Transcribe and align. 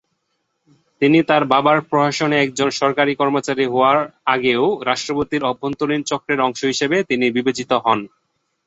তিনি 1.01 1.19
তার 1.29 1.43
বাবার 1.51 1.77
প্রশাসনে 1.89 2.37
একজন 2.39 2.69
সরকারী 2.79 3.13
কর্মচারী 3.15 3.65
হওয়ার 3.67 3.97
আগেও 4.27 4.63
রাষ্ট্রপতির 4.89 5.47
অভ্যন্তরীণ 5.51 6.01
চক্রের 6.03 6.39
অংশ 6.41 6.61
হিসেবে 6.71 6.97
তিনি 7.09 7.25
বিবেচিত 7.31 7.71
হন। 7.83 7.99